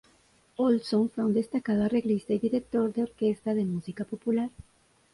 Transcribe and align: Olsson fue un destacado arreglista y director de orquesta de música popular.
Olsson 0.57 1.11
fue 1.11 1.23
un 1.23 1.31
destacado 1.35 1.83
arreglista 1.83 2.33
y 2.33 2.39
director 2.39 2.91
de 2.91 3.03
orquesta 3.03 3.53
de 3.53 3.65
música 3.65 4.03
popular. 4.03 4.49